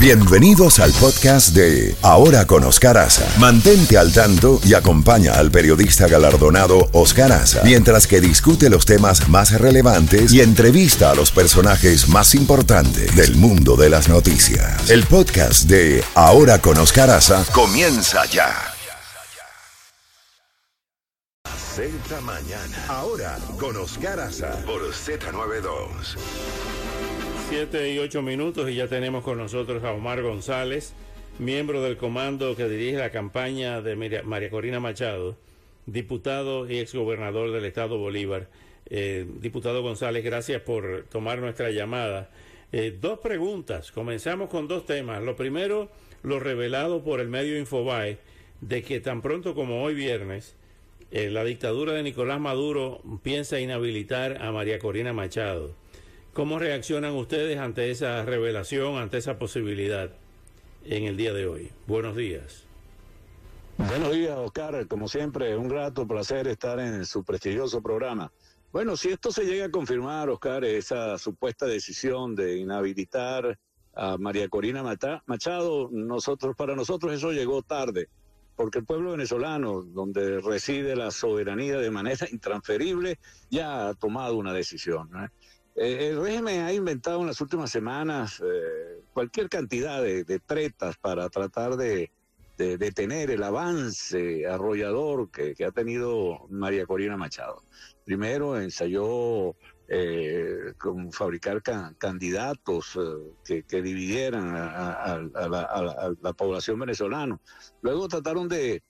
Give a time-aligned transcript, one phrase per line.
[0.00, 3.26] Bienvenidos al podcast de Ahora con Oscar Aza.
[3.40, 9.28] Mantente al tanto y acompaña al periodista galardonado Oscar Aza mientras que discute los temas
[9.28, 14.88] más relevantes y entrevista a los personajes más importantes del mundo de las noticias.
[14.88, 18.54] El podcast de Ahora con Oscar Aza comienza ya.
[21.74, 22.84] Z mañana.
[22.86, 26.16] Ahora con Oscar Aza por Z92.
[27.48, 30.92] 7 y 8 minutos y ya tenemos con nosotros a Omar González,
[31.38, 35.34] miembro del comando que dirige la campaña de María Corina Machado,
[35.86, 38.48] diputado y exgobernador del estado Bolívar.
[38.90, 42.28] Eh, diputado González, gracias por tomar nuestra llamada.
[42.70, 43.92] Eh, dos preguntas.
[43.92, 45.22] Comenzamos con dos temas.
[45.22, 45.88] Lo primero,
[46.22, 48.18] lo revelado por el medio Infobae,
[48.60, 50.54] de que tan pronto como hoy viernes,
[51.12, 55.74] eh, la dictadura de Nicolás Maduro piensa inhabilitar a María Corina Machado.
[56.38, 60.08] ¿Cómo reaccionan ustedes ante esa revelación, ante esa posibilidad
[60.84, 61.72] en el día de hoy?
[61.88, 62.62] Buenos días.
[63.76, 64.86] Buenos días, Oscar.
[64.86, 68.30] Como siempre, un grato placer estar en su prestigioso programa.
[68.72, 73.58] Bueno, si esto se llega a confirmar, Oscar, esa supuesta decisión de inhabilitar
[73.96, 74.84] a María Corina
[75.26, 78.10] Machado, nosotros, para nosotros eso llegó tarde,
[78.54, 83.18] porque el pueblo venezolano, donde reside la soberanía de manera intransferible,
[83.50, 85.10] ya ha tomado una decisión.
[85.80, 91.28] Eh, el régimen ha inventado en las últimas semanas eh, cualquier cantidad de, tretas para
[91.28, 92.10] tratar de,
[92.56, 97.62] detener el avance arrollador que, ha tenido María Corina Machado.
[98.04, 99.54] Primero ensayó
[99.86, 101.62] eh, con fabricar
[101.96, 102.98] candidatos
[103.44, 105.20] que, dividieran a,
[106.20, 107.38] la, población venezolana.
[107.82, 108.82] Luego trataron de,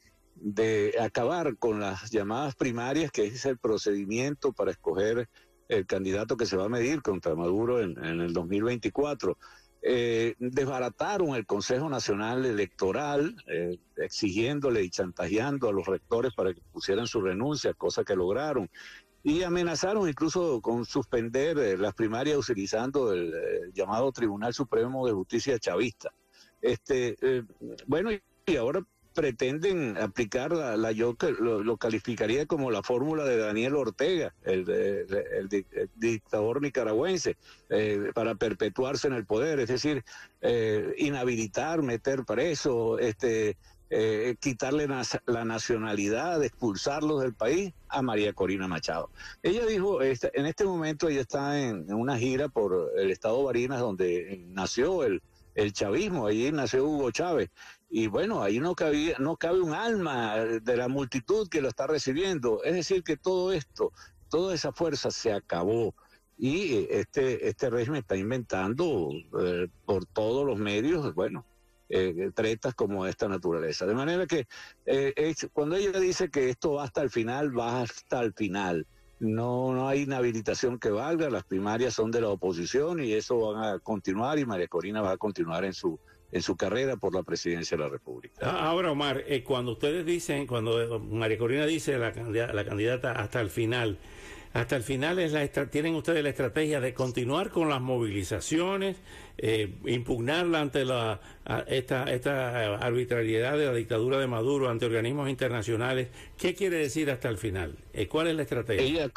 [0.98, 5.28] acabar con las llamadas primarias, que es el procedimiento para escoger
[5.68, 9.36] el candidato que se va a medir contra Maduro en, el 2024.
[9.80, 16.60] Eh, desbarataron el Consejo Nacional Electoral, eh, exigiéndole y chantajeando a los rectores para que
[16.72, 18.68] pusieran su renuncia, cosa que lograron.
[19.22, 23.32] Y amenazaron incluso con suspender eh, las primarias utilizando el,
[23.72, 26.12] llamado Tribunal Supremo de Justicia Chavista.
[26.60, 27.16] Este,
[27.86, 28.10] bueno,
[28.46, 28.82] y ahora
[29.18, 34.64] pretenden aplicar la, yo lo, calificaría como la fórmula de Daniel Ortega, el,
[35.96, 37.36] dictador nicaragüense,
[37.68, 40.04] eh, para perpetuarse en el poder, es decir,
[40.40, 43.56] eh, inhabilitar, meter preso, este,
[43.90, 49.10] eh, quitarle la nacionalidad, expulsarlos del país a María Corina Machado.
[49.42, 54.44] Ella dijo, en este momento ella está en, una gira por el estado Barinas, donde
[54.50, 55.20] nació el,
[55.56, 57.50] el chavismo, allí nació Hugo Chávez.
[57.90, 61.86] Y bueno, ahí no, cabía, no cabe un alma de la multitud que lo está
[61.86, 62.62] recibiendo.
[62.62, 63.92] Es decir, que todo esto,
[64.28, 65.94] toda esa fuerza se acabó.
[66.36, 69.10] Y este, este régimen está inventando
[69.40, 71.44] eh, por todos los medios, bueno,
[71.88, 73.86] eh, tretas como esta naturaleza.
[73.86, 74.46] De manera que
[74.86, 78.86] eh, cuando ella dice que esto va hasta el final, va hasta el final.
[79.18, 83.64] No, no hay inhabilitación que valga, las primarias son de la oposición y eso van
[83.64, 85.98] a continuar y María Corina va a continuar en su
[86.30, 88.34] en su carrera por la presidencia de la República.
[88.42, 93.40] Ah, ahora, Omar, eh, cuando ustedes dicen, cuando María Corina dice la, la candidata hasta
[93.40, 93.98] el final,
[94.52, 98.96] hasta el final es la tienen ustedes la estrategia de continuar con las movilizaciones,
[99.36, 101.20] eh, impugnarla ante la
[101.66, 106.08] esta, esta arbitrariedad de la dictadura de Maduro ante organismos internacionales.
[106.36, 107.76] ¿Qué quiere decir hasta el final?
[107.92, 108.84] Eh, ¿Cuál es la estrategia?
[108.84, 109.10] Ella,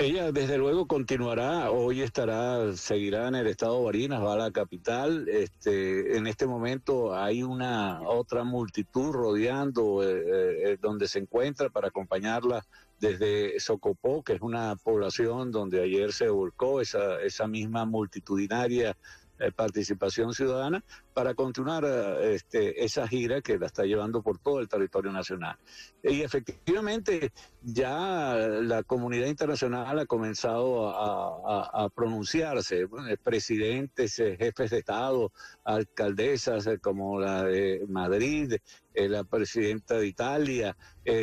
[0.00, 4.50] ella desde luego continuará, hoy estará, seguirá en el estado de Barinas, va a la
[4.50, 5.28] capital.
[5.28, 12.64] Este, en este momento hay una otra multitud rodeando eh, donde se encuentra para acompañarla
[12.98, 18.96] desde Socopó, que es una población donde ayer se volcó esa, esa misma multitudinaria
[19.38, 24.60] eh, participación ciudadana para continuar eh, este, esa gira que la está llevando por todo
[24.60, 25.56] el territorio nacional.
[26.02, 27.32] Y efectivamente
[27.62, 32.86] ya la comunidad internacional ha comenzado a, pronunciarse,
[33.22, 35.32] presidentes, eh, jefes de Estado,
[35.64, 38.54] alcaldesas como la de Madrid,
[38.94, 40.76] la presidenta de Italia,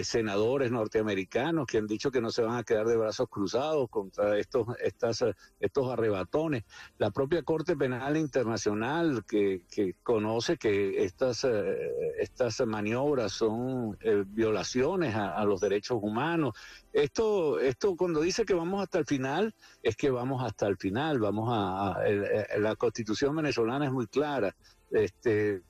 [0.03, 4.37] senadores norteamericanos que han dicho que no se van a quedar de brazos cruzados contra
[4.37, 5.23] estos, estas,
[5.59, 6.63] estos arrebatones.
[6.97, 9.61] La propia Corte Penal Internacional que
[10.03, 16.55] conoce que estas, eh, estas maniobras son eh, violaciones a, los derechos humanos.
[16.93, 19.53] Esto, esto cuando dice que vamos hasta el final,
[19.83, 21.19] es que vamos hasta el final.
[21.19, 21.99] Vamos a,
[22.57, 24.55] la constitución venezolana es muy clara.
[24.91, 25.63] Este,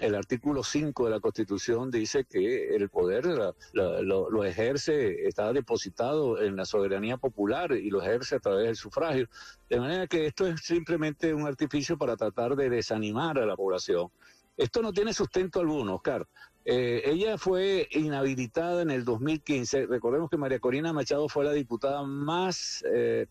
[0.00, 3.26] el artículo 5 de la Constitución dice que el poder
[3.72, 9.28] lo, ejerce, está depositado en la soberanía popular y lo ejerce a través del sufragio.
[9.68, 14.08] De manera que esto es simplemente un artificio para tratar de desanimar a la población.
[14.56, 16.26] Esto no tiene sustento alguno, Oscar.
[16.64, 19.86] Eh, ella fue inhabilitada en el 2015.
[19.86, 23.26] Recordemos que María Corina Machado fue la diputada más, eh,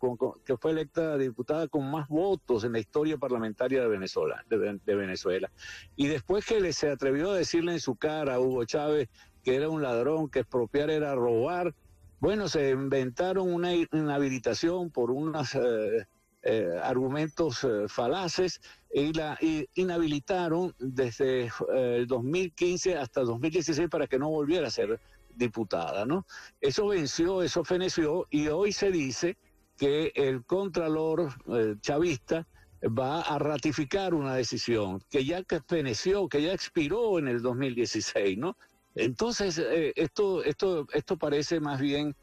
[0.45, 4.43] que fue electa diputada con más votos en la historia parlamentaria de Venezuela.
[4.49, 5.51] De, Venezuela.
[5.95, 9.09] Y después que le se atrevió a decirle en su cara a Hugo Chávez
[9.43, 11.73] que era un ladrón, que expropiar era robar,
[12.19, 18.59] bueno, se inventaron una inhabilitación por unos eh, argumentos falaces
[18.91, 19.37] y la
[19.75, 21.51] inhabilitaron desde eh,
[21.97, 24.99] el 2015 hasta 2016 para que no volviera a ser
[25.35, 26.25] diputada, ¿no?
[26.59, 29.37] Eso venció, eso feneció y hoy se dice
[29.77, 32.47] que el contralor eh, chavista
[32.83, 38.37] va a ratificar una decisión que ya que feneció, que ya expiró en el 2016,
[38.37, 38.57] ¿no?
[38.95, 42.15] Entonces, eh, esto, esto, esto parece más bien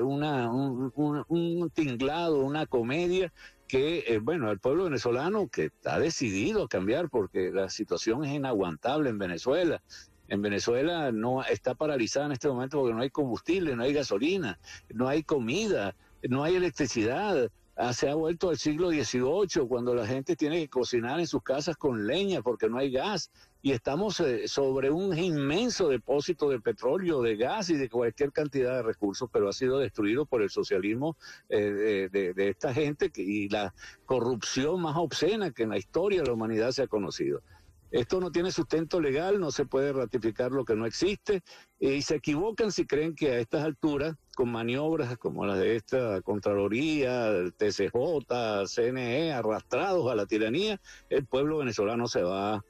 [0.00, 0.92] una, un,
[1.26, 3.32] un, tinglado, una comedia
[3.68, 8.32] que, eh, bueno, el pueblo venezolano que está decidido a cambiar porque la situación es
[8.32, 9.82] inaguantable en Venezuela.
[10.28, 14.58] En Venezuela no está paralizada en este momento porque no hay combustible, no hay gasolina,
[14.92, 17.50] no hay comida, no hay electricidad.
[17.76, 21.42] Ah, se ha vuelto al siglo XVIII, cuando la gente tiene que cocinar en sus
[21.42, 23.30] casas con leña porque no hay gas.
[23.62, 28.76] Y estamos eh, sobre un inmenso depósito de petróleo, de gas y de cualquier cantidad
[28.76, 31.16] de recursos, pero ha sido destruido por el socialismo
[31.48, 33.74] eh, de, esta gente y la
[34.04, 37.42] corrupción más obscena que en la historia de la humanidad se ha conocido.
[37.90, 41.42] Esto no tiene sustento legal, no se puede ratificar lo que no existe
[41.78, 46.20] y se equivocan si creen que a estas alturas, con maniobras como las de esta
[46.22, 50.80] Contraloría, el TCJ, CNE, arrastrados a la tiranía,
[51.10, 52.64] el pueblo venezolano se va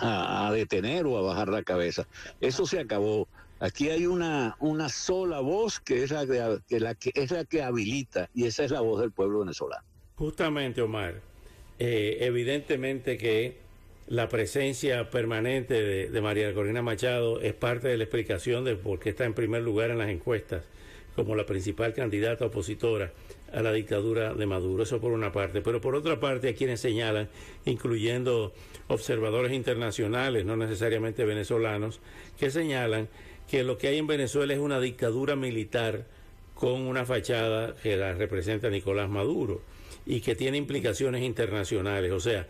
[0.00, 2.06] a, detener o a bajar la cabeza.
[2.40, 3.28] Eso se acabó.
[3.60, 8.46] Aquí hay una, una sola voz que es la que, es la que habilita y
[8.46, 9.84] esa es la voz del pueblo venezolano.
[10.16, 11.20] Justamente, Omar,
[11.78, 13.58] eh, evidentemente que
[14.06, 19.10] la presencia permanente de, María Corina Machado es parte de la explicación de por qué
[19.10, 20.64] está en primer lugar en las encuestas
[21.16, 23.12] como la principal candidata opositora
[23.52, 24.82] a la dictadura de Maduro.
[24.82, 25.60] Eso por una parte.
[25.60, 27.28] Pero por otra parte, hay quienes señalan,
[27.64, 28.52] incluyendo
[28.88, 32.00] observadores internacionales, no necesariamente venezolanos,
[32.38, 33.08] que señalan
[33.48, 36.06] que lo que hay en Venezuela es una dictadura militar
[36.54, 39.62] con una fachada que la representa Nicolás Maduro
[40.06, 42.12] y que tiene implicaciones internacionales.
[42.12, 42.46] O sea,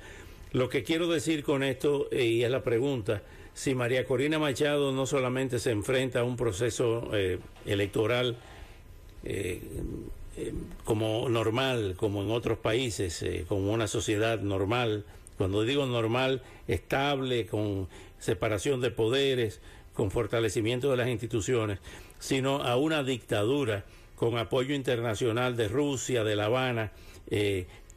[0.52, 3.22] lo que quiero decir con esto, eh, y es la pregunta,
[3.54, 8.36] si María Corina Machado no solamente se enfrenta a un proceso eh, electoral
[9.24, 9.62] eh,
[10.84, 15.04] como normal, como en otros países, como una sociedad normal,
[15.36, 17.88] cuando digo normal, estable, con
[18.18, 19.60] separación de poderes,
[19.92, 21.78] con fortalecimiento de las instituciones,
[22.18, 23.84] sino a una dictadura
[24.16, 26.92] con apoyo internacional de Rusia, de La Habana.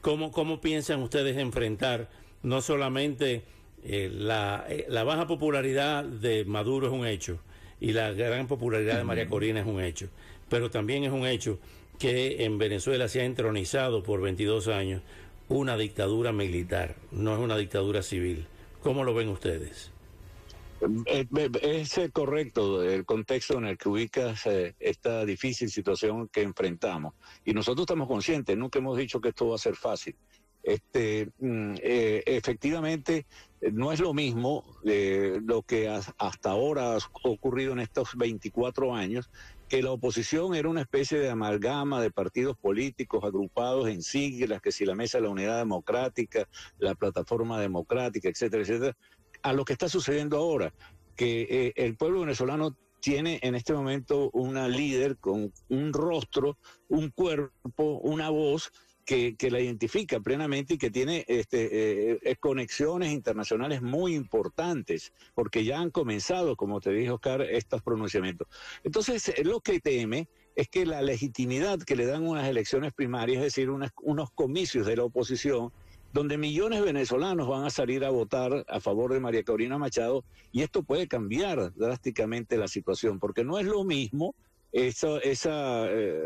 [0.02, 2.10] ¿cómo, ¿Cómo piensan ustedes enfrentar
[2.44, 3.42] no solamente
[3.86, 7.40] eh, la, eh, la, baja popularidad de Maduro es un hecho
[7.82, 10.08] y la gran popularidad de María Corina es un hecho,
[10.50, 11.60] pero también es un hecho
[12.00, 15.02] que en Venezuela se ha entronizado por 22 años
[15.50, 18.46] una dictadura militar, no es una dictadura civil.
[18.82, 19.92] ¿Cómo lo ven ustedes?
[21.06, 21.28] Eh,
[21.62, 24.46] es correcto el contexto en el que ubicas
[24.80, 27.14] esta difícil situación que enfrentamos.
[27.46, 30.16] Y nosotros estamos conscientes, nunca hemos dicho que esto va a ser fácil.
[30.64, 33.28] Este, mm, eh, efectivamente,
[33.74, 39.30] no es lo mismo eh, lo que hasta ahora ha ocurrido en estos 24 años,
[39.68, 44.72] que la oposición era una especie de amalgama de partidos políticos agrupados en siglas, que
[44.72, 48.98] si la Mesa de la Unidad Democrática, la Plataforma Democrática, etcétera, etcétera,
[49.42, 50.74] a lo que está sucediendo ahora,
[51.16, 57.10] que eh, el pueblo venezolano tiene en este momento una líder con un rostro, un
[57.10, 58.72] cuerpo, una voz
[59.06, 65.64] que, la identifica plenamente y que tiene este, eh, eh, conexiones internacionales muy importantes, porque
[65.64, 68.48] ya han comenzado, como te dijo Oscar, estos pronunciamientos.
[68.84, 73.38] Entonces, eh, lo que teme es que la legitimidad que le dan unas elecciones primarias,
[73.40, 75.72] es decir, unos comicios de la oposición,
[76.14, 80.24] donde millones de venezolanos van a salir a votar a favor de María Corina Machado,
[80.52, 84.36] y esto puede cambiar drásticamente la situación, porque no es lo mismo
[84.74, 86.18] eso, esa eh,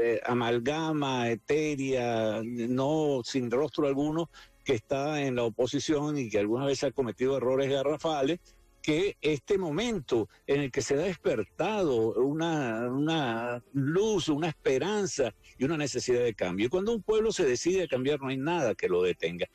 [0.00, 4.30] eh, amalgama etérea, no sin rostro alguno,
[4.64, 8.38] que está en la oposición y que alguna vez ha cometido errores garrafales,
[8.80, 15.64] que este momento en el que se ha despertado una, una luz, una esperanza y
[15.64, 16.66] una necesidad de cambio.
[16.66, 19.46] Y cuando un pueblo se decide a cambiar, no hay nada que lo detenga.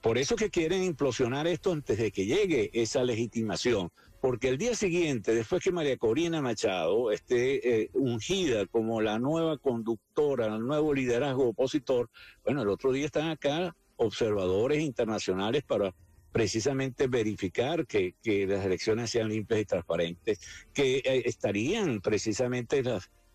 [0.00, 3.90] Por eso que quieren implosionar esto antes de que llegue esa legitimación,
[4.24, 9.58] porque el día siguiente, después que María Corina Machado esté eh, ungida como la nueva
[9.58, 12.08] conductora, el nuevo liderazgo opositor,
[12.42, 15.94] bueno, el otro día están acá observadores internacionales para
[16.32, 18.14] precisamente verificar que,
[18.48, 20.40] las elecciones sean limpias y transparentes,
[20.72, 22.82] que eh, estarían precisamente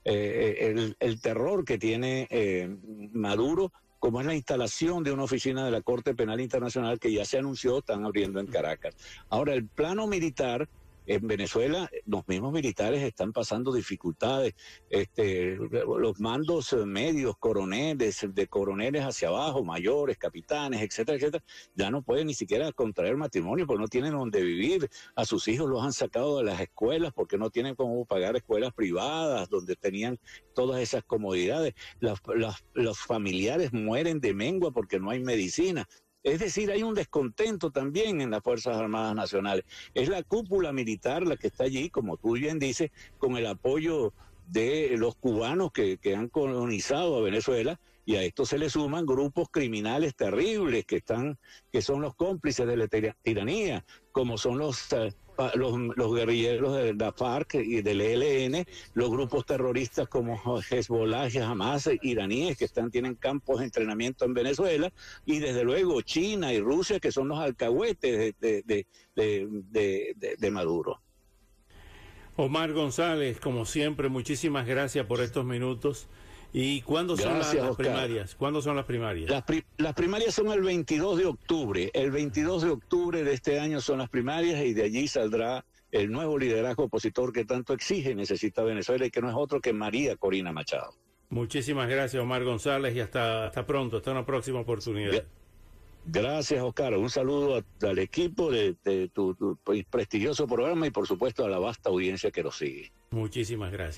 [0.06, 2.28] eh, el, terror que tiene
[3.14, 7.26] Maduro como es la instalación de una oficina de la Corte Penal Internacional que ya
[7.26, 8.96] se anunció, están abriendo en Caracas.
[9.30, 10.70] Ahora, el plano militar
[11.10, 14.54] en Venezuela los mismos militares están pasando dificultades.
[14.92, 22.04] Este, los mandos medios, coroneles, de coroneles hacia abajo, mayores, capitanes, etcétera, etcétera, ya no
[22.04, 24.88] pueden ni siquiera contraer matrimonio porque no tienen donde vivir.
[25.16, 28.72] A sus hijos los han sacado de las escuelas porque no tienen cómo pagar escuelas
[28.74, 30.20] privadas donde tenían
[30.54, 31.74] todas esas comodidades.
[32.74, 35.88] los familiares mueren de mengua porque no hay medicina.
[36.24, 39.64] Es decir, hay un descontento también en las Fuerzas Armadas Nacionales.
[39.94, 44.14] Es la cúpula militar la que está allí, como tú bien dices, con el apoyo
[44.48, 49.50] de los cubanos que, han colonizado a Venezuela y a esto se le suman grupos
[49.52, 51.38] criminales terribles que están
[51.72, 52.88] que son los cómplices de la
[53.22, 54.88] tiranía como son los
[55.40, 61.90] eh, los, guerrilleros de la FARC y del ELN, los grupos terroristas como Hezbollah Hamas
[62.02, 64.92] iraníes que están, tienen campos de entrenamiento en Venezuela,
[65.26, 71.02] y desde luego China y Rusia que son los alcahuetes de, de Maduro.
[72.36, 76.08] Omar González, como siempre, muchísimas gracias por estos minutos.
[76.52, 78.36] ¿Y cuándo son las, primarias?
[78.36, 79.30] ¿Cuándo son las primarias?
[79.78, 81.92] Las, primarias son el 22 de octubre.
[81.94, 86.12] El 22 de octubre de este año son las primarias y de allí saldrá el
[86.12, 89.74] nuevo liderazgo opositor que tanto exige y necesita Venezuela y que no es otro que
[89.74, 90.94] María Corina Machado.
[91.30, 95.24] Muchísimas gracias, Omar González, y hasta, hasta pronto, hasta una próxima oportunidad.
[96.06, 96.96] Gracias, Oscar.
[96.98, 98.76] Un saludo al equipo de,
[99.14, 99.60] tu
[99.92, 102.92] prestigioso programa y, por supuesto, a la vasta audiencia que lo sigue.
[103.12, 103.98] Muchísimas gracias.